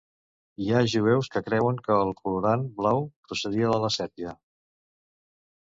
[0.63, 4.37] Hi ha jueus que creuen que el colorant blau procedia de la sèpia.